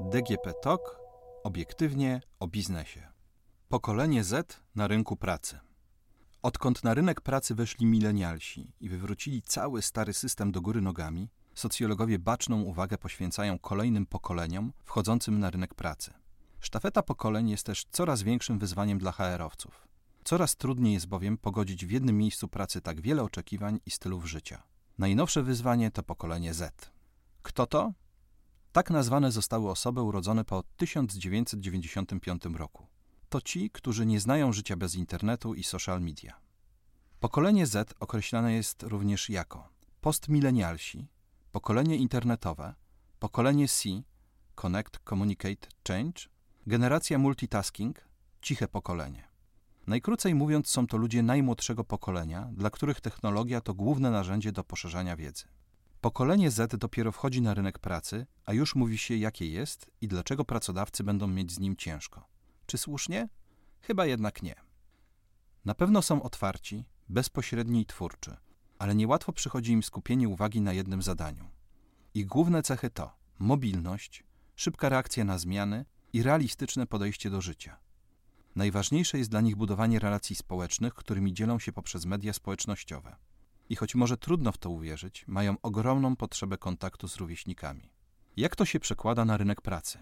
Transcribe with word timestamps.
DGP 0.00 0.54
TOK 0.62 1.00
obiektywnie 1.42 2.20
o 2.40 2.48
biznesie. 2.48 3.08
Pokolenie 3.68 4.24
Z 4.24 4.62
na 4.74 4.86
rynku 4.86 5.16
pracy. 5.16 5.58
Odkąd 6.42 6.84
na 6.84 6.94
rynek 6.94 7.20
pracy 7.20 7.54
weszli 7.54 7.86
milenialsi 7.86 8.72
i 8.80 8.88
wywrócili 8.88 9.42
cały 9.42 9.82
stary 9.82 10.12
system 10.12 10.52
do 10.52 10.60
góry 10.60 10.80
nogami, 10.80 11.28
socjologowie 11.54 12.18
baczną 12.18 12.62
uwagę 12.62 12.98
poświęcają 12.98 13.58
kolejnym 13.58 14.06
pokoleniom 14.06 14.72
wchodzącym 14.84 15.38
na 15.38 15.50
rynek 15.50 15.74
pracy. 15.74 16.12
Sztafeta 16.60 17.02
pokoleń 17.02 17.50
jest 17.50 17.66
też 17.66 17.84
coraz 17.90 18.22
większym 18.22 18.58
wyzwaniem 18.58 18.98
dla 18.98 19.12
HR-owców. 19.12 19.91
Coraz 20.24 20.56
trudniej 20.56 20.94
jest 20.94 21.06
bowiem 21.06 21.38
pogodzić 21.38 21.86
w 21.86 21.90
jednym 21.90 22.18
miejscu 22.18 22.48
pracy 22.48 22.80
tak 22.80 23.00
wiele 23.00 23.22
oczekiwań 23.22 23.80
i 23.86 23.90
stylów 23.90 24.26
życia. 24.26 24.62
Najnowsze 24.98 25.42
wyzwanie 25.42 25.90
to 25.90 26.02
pokolenie 26.02 26.54
Z. 26.54 26.90
Kto 27.42 27.66
to? 27.66 27.92
Tak 28.72 28.90
nazwane 28.90 29.32
zostały 29.32 29.70
osoby 29.70 30.02
urodzone 30.02 30.44
po 30.44 30.62
1995 30.76 32.44
roku. 32.44 32.86
To 33.28 33.40
ci, 33.40 33.70
którzy 33.70 34.06
nie 34.06 34.20
znają 34.20 34.52
życia 34.52 34.76
bez 34.76 34.94
internetu 34.94 35.54
i 35.54 35.64
social 35.64 36.00
media. 36.00 36.40
Pokolenie 37.20 37.66
Z 37.66 37.94
określane 38.00 38.52
jest 38.52 38.82
również 38.82 39.28
jako 39.28 39.68
postmilenialsi, 40.00 41.08
pokolenie 41.52 41.96
internetowe, 41.96 42.74
pokolenie 43.18 43.68
C, 43.68 43.88
Connect, 44.54 45.00
Communicate, 45.08 45.68
Change, 45.88 46.22
generacja 46.66 47.18
multitasking, 47.18 48.08
ciche 48.42 48.68
pokolenie. 48.68 49.31
Najkrócej 49.86 50.34
mówiąc, 50.34 50.68
są 50.68 50.86
to 50.86 50.96
ludzie 50.96 51.22
najmłodszego 51.22 51.84
pokolenia, 51.84 52.48
dla 52.52 52.70
których 52.70 53.00
technologia 53.00 53.60
to 53.60 53.74
główne 53.74 54.10
narzędzie 54.10 54.52
do 54.52 54.64
poszerzania 54.64 55.16
wiedzy. 55.16 55.44
Pokolenie 56.00 56.50
Z 56.50 56.80
dopiero 56.80 57.12
wchodzi 57.12 57.42
na 57.42 57.54
rynek 57.54 57.78
pracy, 57.78 58.26
a 58.44 58.52
już 58.52 58.74
mówi 58.74 58.98
się, 58.98 59.16
jakie 59.16 59.46
jest 59.46 59.90
i 60.00 60.08
dlaczego 60.08 60.44
pracodawcy 60.44 61.04
będą 61.04 61.26
mieć 61.26 61.52
z 61.52 61.58
nim 61.58 61.76
ciężko. 61.76 62.28
Czy 62.66 62.78
słusznie? 62.78 63.28
Chyba 63.80 64.06
jednak 64.06 64.42
nie. 64.42 64.54
Na 65.64 65.74
pewno 65.74 66.02
są 66.02 66.22
otwarci, 66.22 66.84
bezpośredni 67.08 67.80
i 67.80 67.86
twórczy, 67.86 68.36
ale 68.78 68.94
niełatwo 68.94 69.32
przychodzi 69.32 69.72
im 69.72 69.82
skupienie 69.82 70.28
uwagi 70.28 70.60
na 70.60 70.72
jednym 70.72 71.02
zadaniu. 71.02 71.50
Ich 72.14 72.26
główne 72.26 72.62
cechy 72.62 72.90
to 72.90 73.16
mobilność, 73.38 74.24
szybka 74.56 74.88
reakcja 74.88 75.24
na 75.24 75.38
zmiany 75.38 75.84
i 76.12 76.22
realistyczne 76.22 76.86
podejście 76.86 77.30
do 77.30 77.40
życia. 77.40 77.81
Najważniejsze 78.56 79.18
jest 79.18 79.30
dla 79.30 79.40
nich 79.40 79.56
budowanie 79.56 79.98
relacji 79.98 80.36
społecznych, 80.36 80.94
którymi 80.94 81.34
dzielą 81.34 81.58
się 81.58 81.72
poprzez 81.72 82.06
media 82.06 82.32
społecznościowe 82.32 83.16
i 83.68 83.76
choć 83.76 83.94
może 83.94 84.16
trudno 84.16 84.52
w 84.52 84.58
to 84.58 84.70
uwierzyć, 84.70 85.24
mają 85.28 85.56
ogromną 85.62 86.16
potrzebę 86.16 86.58
kontaktu 86.58 87.08
z 87.08 87.16
rówieśnikami. 87.16 87.90
Jak 88.36 88.56
to 88.56 88.64
się 88.64 88.80
przekłada 88.80 89.24
na 89.24 89.36
rynek 89.36 89.60
pracy? 89.60 89.98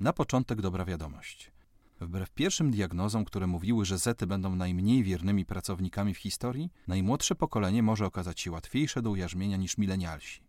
Na 0.00 0.12
początek 0.12 0.60
dobra 0.60 0.84
wiadomość. 0.84 1.52
Wbrew 2.00 2.30
pierwszym 2.30 2.70
diagnozom, 2.70 3.24
które 3.24 3.46
mówiły, 3.46 3.84
że 3.84 3.98
Zety 3.98 4.26
będą 4.26 4.56
najmniej 4.56 5.02
wiernymi 5.02 5.44
pracownikami 5.44 6.14
w 6.14 6.18
historii, 6.18 6.72
najmłodsze 6.86 7.34
pokolenie 7.34 7.82
może 7.82 8.06
okazać 8.06 8.40
się 8.40 8.50
łatwiejsze 8.50 9.02
do 9.02 9.10
ujarzmienia 9.10 9.56
niż 9.56 9.78
milenialsi. 9.78 10.42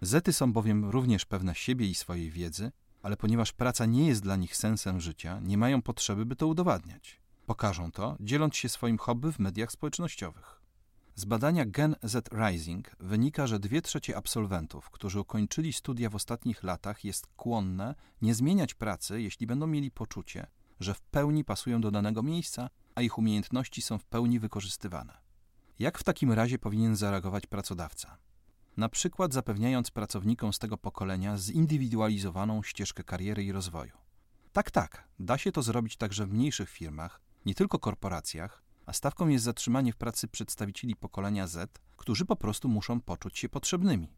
Zety 0.00 0.32
są 0.32 0.52
bowiem 0.52 0.84
również 0.84 1.24
pewne 1.24 1.54
siebie 1.54 1.86
i 1.86 1.94
swojej 1.94 2.30
wiedzy, 2.30 2.72
ale 3.02 3.16
ponieważ 3.16 3.52
praca 3.52 3.86
nie 3.86 4.06
jest 4.06 4.22
dla 4.22 4.36
nich 4.36 4.56
sensem 4.56 5.00
życia, 5.00 5.40
nie 5.42 5.58
mają 5.58 5.82
potrzeby, 5.82 6.26
by 6.26 6.36
to 6.36 6.46
udowadniać. 6.46 7.20
Pokażą 7.46 7.92
to, 7.92 8.16
dzieląc 8.20 8.56
się 8.56 8.68
swoim 8.68 8.98
hobby 8.98 9.32
w 9.32 9.38
mediach 9.38 9.72
społecznościowych. 9.72 10.60
Z 11.14 11.24
badania 11.24 11.66
Gen 11.66 11.96
Z 12.02 12.28
Rising 12.32 12.96
wynika, 13.00 13.46
że 13.46 13.58
dwie 13.58 13.82
trzecie 13.82 14.16
absolwentów, 14.16 14.90
którzy 14.90 15.20
ukończyli 15.20 15.72
studia 15.72 16.10
w 16.10 16.14
ostatnich 16.14 16.62
latach, 16.62 17.04
jest 17.04 17.26
skłonne 17.32 17.94
nie 18.22 18.34
zmieniać 18.34 18.74
pracy, 18.74 19.22
jeśli 19.22 19.46
będą 19.46 19.66
mieli 19.66 19.90
poczucie, 19.90 20.46
że 20.80 20.94
w 20.94 21.00
pełni 21.00 21.44
pasują 21.44 21.80
do 21.80 21.90
danego 21.90 22.22
miejsca, 22.22 22.70
a 22.94 23.02
ich 23.02 23.18
umiejętności 23.18 23.82
są 23.82 23.98
w 23.98 24.04
pełni 24.04 24.40
wykorzystywane. 24.40 25.18
Jak 25.78 25.98
w 25.98 26.04
takim 26.04 26.32
razie 26.32 26.58
powinien 26.58 26.96
zareagować 26.96 27.46
pracodawca? 27.46 28.18
Na 28.78 28.88
przykład 28.88 29.32
zapewniając 29.32 29.90
pracownikom 29.90 30.52
z 30.52 30.58
tego 30.58 30.76
pokolenia 30.76 31.38
zindywidualizowaną 31.38 32.62
ścieżkę 32.62 33.04
kariery 33.04 33.44
i 33.44 33.52
rozwoju. 33.52 33.92
Tak, 34.52 34.70
tak, 34.70 35.08
da 35.18 35.38
się 35.38 35.52
to 35.52 35.62
zrobić 35.62 35.96
także 35.96 36.26
w 36.26 36.32
mniejszych 36.32 36.70
firmach, 36.70 37.20
nie 37.46 37.54
tylko 37.54 37.78
korporacjach, 37.78 38.62
a 38.86 38.92
stawką 38.92 39.28
jest 39.28 39.44
zatrzymanie 39.44 39.92
w 39.92 39.96
pracy 39.96 40.28
przedstawicieli 40.28 40.96
pokolenia 40.96 41.46
Z, 41.46 41.78
którzy 41.96 42.24
po 42.24 42.36
prostu 42.36 42.68
muszą 42.68 43.00
poczuć 43.00 43.38
się 43.38 43.48
potrzebnymi. 43.48 44.12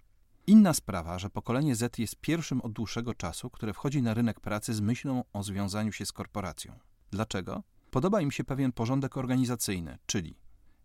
Inna 0.47 0.75
sprawa, 0.75 1.19
że 1.19 1.31
pokolenie 1.31 1.77
Z 1.77 1.99
jest 1.99 2.17
pierwszym 2.17 2.61
od 2.61 2.73
dłuższego 2.73 3.15
czasu, 3.15 3.51
które 3.51 3.73
wchodzi 3.73 4.03
na 4.03 4.15
rynek 4.15 4.41
pracy 4.41 4.75
z 4.75 4.81
myślą 4.81 5.25
o 5.33 5.43
związaniu 5.43 5.93
się 5.93 6.07
z 6.07 6.13
korporacją. 6.13 6.79
Dlaczego? 7.11 7.63
Podoba 7.91 8.21
im 8.21 8.31
się 8.31 8.45
pewien 8.45 8.73
porządek 8.73 9.17
organizacyjny, 9.17 9.99
czyli 10.07 10.37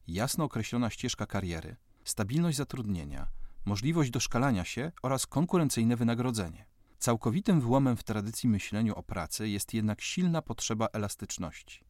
jasno 0.08 0.44
określona 0.44 0.90
ścieżka 0.90 1.26
kariery, 1.26 1.76
stabilność 2.04 2.58
zatrudnienia, 2.58 3.28
możliwość 3.66 4.12
doszkalania 4.12 4.66
się 4.66 4.92
oraz 5.02 5.28
konkurencyjne 5.28 5.96
wynagrodzenie. 5.96 6.66
Całkowitym 7.00 7.62
wyłomem 7.62 7.98
w 7.98 8.04
tradycji 8.04 8.50
myśleniu 8.50 8.96
o 8.96 9.04
pracy 9.04 9.50
jest 9.50 9.74
jednak 9.74 10.02
silna 10.02 10.42
potrzeba 10.42 10.88
elastyczności. 10.94 11.84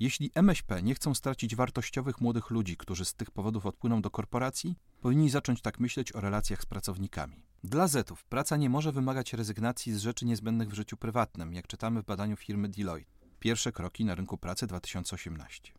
Jeśli 0.00 0.30
MŚP 0.34 0.82
nie 0.82 0.94
chcą 0.94 1.14
stracić 1.14 1.56
wartościowych 1.56 2.20
młodych 2.20 2.50
ludzi, 2.50 2.76
którzy 2.76 3.04
z 3.04 3.14
tych 3.14 3.30
powodów 3.30 3.66
odpłyną 3.66 4.02
do 4.02 4.10
korporacji, 4.10 4.76
powinni 5.00 5.30
zacząć 5.30 5.62
tak 5.62 5.80
myśleć 5.80 6.12
o 6.12 6.20
relacjach 6.20 6.62
z 6.62 6.66
pracownikami. 6.66 7.44
Dla 7.64 7.88
Zetów 7.88 8.24
praca 8.24 8.56
nie 8.56 8.70
może 8.70 8.92
wymagać 8.92 9.32
rezygnacji 9.32 9.92
z 9.92 9.98
rzeczy 9.98 10.24
niezbędnych 10.26 10.68
w 10.68 10.74
życiu 10.74 10.96
prywatnym, 10.96 11.54
jak 11.54 11.66
czytamy 11.66 12.02
w 12.02 12.04
badaniu 12.04 12.36
firmy 12.36 12.68
Deloitte. 12.68 13.12
Pierwsze 13.38 13.72
kroki 13.72 14.04
na 14.04 14.14
rynku 14.14 14.38
pracy 14.38 14.66
2018. 14.66 15.72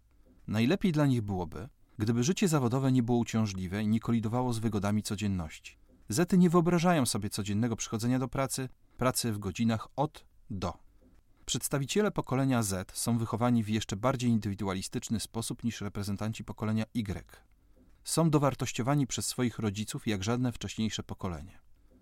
Najlepiej 0.47 0.91
dla 0.91 1.05
nich 1.05 1.21
byłoby, 1.21 1.69
gdyby 1.97 2.23
życie 2.23 2.47
zawodowe 2.47 2.91
nie 2.91 3.03
było 3.03 3.17
uciążliwe 3.17 3.83
i 3.83 3.87
nie 3.87 3.99
kolidowało 3.99 4.53
z 4.53 4.59
wygodami 4.59 5.03
codzienności. 5.03 5.77
Zety 6.09 6.37
nie 6.37 6.49
wyobrażają 6.49 7.05
sobie 7.05 7.29
codziennego 7.29 7.75
przychodzenia 7.75 8.19
do 8.19 8.27
pracy, 8.27 8.69
pracy 8.97 9.31
w 9.31 9.39
godzinach 9.39 9.87
od 9.95 10.25
do. 10.49 10.73
Przedstawiciele 11.45 12.11
pokolenia 12.11 12.63
Z 12.63 12.97
są 12.97 13.17
wychowani 13.17 13.63
w 13.63 13.69
jeszcze 13.69 13.95
bardziej 13.95 14.29
indywidualistyczny 14.29 15.19
sposób 15.19 15.63
niż 15.63 15.81
reprezentanci 15.81 16.43
pokolenia 16.43 16.85
Y. 16.95 17.25
Są 18.03 18.29
dowartościowani 18.29 19.07
przez 19.07 19.25
swoich 19.25 19.59
rodziców 19.59 20.07
jak 20.07 20.23
żadne 20.23 20.51
wcześniejsze 20.51 21.03
pokolenie. 21.03 21.59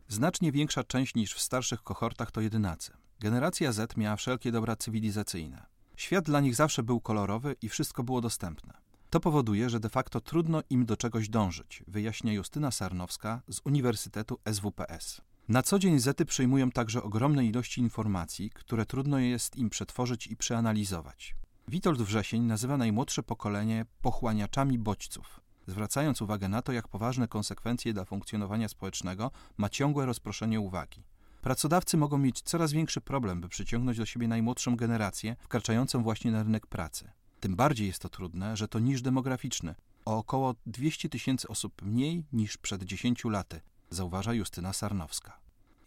Znacznie 0.07 0.51
większa 0.51 0.83
część 0.83 1.15
niż 1.15 1.33
w 1.33 1.41
starszych 1.41 1.83
kohortach 1.83 2.31
to 2.31 2.41
jedynacy. 2.41 2.93
Generacja 3.19 3.71
Z 3.71 3.97
miała 3.97 4.15
wszelkie 4.15 4.51
dobra 4.51 4.75
cywilizacyjne. 4.75 5.65
Świat 5.95 6.25
dla 6.25 6.39
nich 6.39 6.55
zawsze 6.55 6.83
był 6.83 7.01
kolorowy 7.01 7.55
i 7.61 7.69
wszystko 7.69 8.03
było 8.03 8.21
dostępne. 8.21 8.80
To 9.11 9.19
powoduje, 9.19 9.69
że 9.69 9.79
de 9.79 9.89
facto 9.89 10.21
trudno 10.21 10.61
im 10.69 10.85
do 10.85 10.97
czegoś 10.97 11.29
dążyć, 11.29 11.83
wyjaśnia 11.87 12.33
Justyna 12.33 12.71
Sarnowska 12.71 13.41
z 13.47 13.61
Uniwersytetu 13.65 14.39
SWPS. 14.53 15.21
Na 15.49 15.63
co 15.63 15.79
dzień 15.79 15.99
Zety 15.99 16.25
przyjmują 16.25 16.71
także 16.71 17.03
ogromne 17.03 17.45
ilości 17.45 17.81
informacji, 17.81 18.49
które 18.49 18.85
trudno 18.85 19.19
jest 19.19 19.55
im 19.55 19.69
przetworzyć 19.69 20.27
i 20.27 20.35
przeanalizować. 20.35 21.35
Witold 21.67 22.01
Wrzesień 22.01 22.43
nazywa 22.43 22.77
najmłodsze 22.77 23.23
pokolenie 23.23 23.85
pochłaniaczami 24.01 24.79
bodźców, 24.79 25.41
zwracając 25.67 26.21
uwagę 26.21 26.49
na 26.49 26.61
to, 26.61 26.71
jak 26.71 26.87
poważne 26.87 27.27
konsekwencje 27.27 27.93
dla 27.93 28.05
funkcjonowania 28.05 28.67
społecznego 28.67 29.31
ma 29.57 29.69
ciągłe 29.69 30.05
rozproszenie 30.05 30.59
uwagi. 30.59 31.03
Pracodawcy 31.41 31.97
mogą 31.97 32.17
mieć 32.17 32.41
coraz 32.41 32.71
większy 32.71 33.01
problem, 33.01 33.41
by 33.41 33.49
przyciągnąć 33.49 33.97
do 33.97 34.05
siebie 34.05 34.27
najmłodszą 34.27 34.75
generację, 34.75 35.35
wkraczającą 35.39 36.03
właśnie 36.03 36.31
na 36.31 36.43
rynek 36.43 36.67
pracy. 36.67 37.11
Tym 37.41 37.55
bardziej 37.55 37.87
jest 37.87 38.01
to 38.01 38.09
trudne, 38.09 38.57
że 38.57 38.67
to 38.67 38.79
niż 38.79 39.01
demograficzny, 39.01 39.75
o 40.05 40.17
około 40.17 40.55
200 40.65 41.09
tysięcy 41.09 41.47
osób 41.47 41.81
mniej 41.81 42.25
niż 42.33 42.57
przed 42.57 42.83
10 42.83 43.25
laty, 43.25 43.61
zauważa 43.89 44.33
Justyna 44.33 44.73
Sarnowska. 44.73 45.39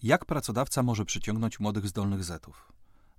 Jak 0.03 0.25
pracodawca 0.25 0.83
może 0.83 1.05
przyciągnąć 1.05 1.61
młodych 1.61 1.89
zdolnych 1.89 2.25
zetów? 2.25 2.73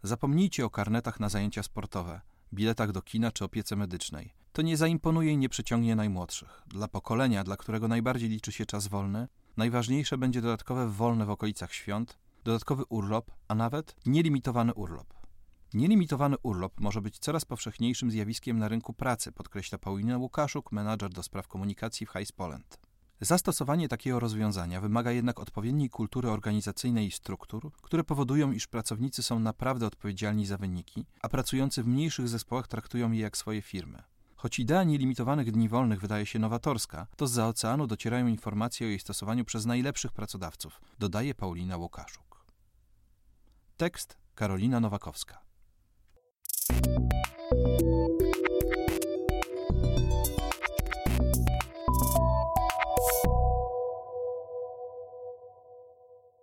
Zapomnijcie 0.04 0.66
o 0.66 0.70
karnetach 0.70 1.20
na 1.20 1.30
zajęcia 1.30 1.64
sportowe, 1.64 2.22
biletach 2.54 2.92
do 2.92 3.02
kina 3.02 3.32
czy 3.32 3.46
opiece 3.46 3.76
medycznej. 3.76 4.34
To 4.54 4.62
nie 4.62 4.78
zaimponuje 4.78 5.32
i 5.32 5.38
nie 5.38 5.50
przyciągnie 5.50 5.96
najmłodszych. 5.96 6.64
Dla 6.68 6.88
pokolenia, 6.88 7.44
dla 7.44 7.58
którego 7.58 7.88
najbardziej 7.88 8.30
liczy 8.30 8.52
się 8.52 8.66
czas 8.66 8.88
wolny, 8.88 9.28
najważniejsze 9.58 10.18
będzie 10.18 10.42
dodatkowe 10.42 10.90
wolne 10.90 11.26
w 11.26 11.30
okolicach 11.30 11.74
świąt, 11.74 12.18
dodatkowy 12.44 12.84
urlop, 12.90 13.32
a 13.48 13.56
nawet 13.56 13.96
nielimitowany 14.06 14.74
urlop. 14.74 15.25
Nielimitowany 15.74 16.36
urlop 16.44 16.80
może 16.80 17.02
być 17.02 17.20
coraz 17.20 17.46
powszechniejszym 17.46 18.12
zjawiskiem 18.12 18.60
na 18.60 18.68
rynku 18.68 18.94
pracy, 18.94 19.32
podkreśla 19.32 19.78
Paulina 19.78 20.18
Łukaszuk, 20.18 20.72
menadżer 20.72 21.10
do 21.10 21.24
spraw 21.24 21.48
komunikacji 21.48 22.06
w 22.06 22.10
Heis 22.10 22.32
Poland. 22.32 22.80
Zastosowanie 23.22 23.88
takiego 23.88 24.20
rozwiązania 24.20 24.82
wymaga 24.82 25.12
jednak 25.12 25.40
odpowiedniej 25.40 25.90
kultury 25.90 26.30
organizacyjnej 26.30 27.08
i 27.08 27.12
struktur, 27.12 27.72
które 27.82 28.04
powodują, 28.04 28.52
iż 28.52 28.68
pracownicy 28.68 29.24
są 29.24 29.40
naprawdę 29.40 29.88
odpowiedzialni 29.88 30.46
za 30.46 30.58
wyniki, 30.58 31.06
a 31.22 31.30
pracujący 31.30 31.84
w 31.84 31.88
mniejszych 31.88 32.30
zespołach 32.30 32.68
traktują 32.68 33.12
je 33.12 33.20
jak 33.20 33.38
swoje 33.38 33.62
firmy. 33.62 34.04
Choć 34.36 34.60
idea 34.60 34.84
nielimitowanych 34.84 35.52
dni 35.52 35.70
wolnych 35.70 36.02
wydaje 36.02 36.26
się 36.26 36.40
nowatorska, 36.40 37.08
to 37.16 37.28
z 37.28 37.40
oceanu 37.40 37.88
docierają 37.88 38.28
informacje 38.28 38.88
o 38.88 38.90
jej 38.90 39.00
stosowaniu 39.00 39.46
przez 39.46 39.66
najlepszych 39.66 40.14
pracodawców, 40.14 40.82
dodaje 41.00 41.36
Paulina 41.36 41.78
Łukaszuk. 41.78 42.46
Tekst 43.78 44.18
Karolina 44.36 44.80
Nowakowska. 44.80 45.45